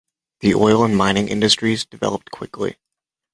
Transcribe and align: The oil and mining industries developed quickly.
The 0.39 0.55
oil 0.55 0.83
and 0.83 0.97
mining 0.97 1.27
industries 1.27 1.85
developed 1.85 2.31
quickly. 2.31 2.77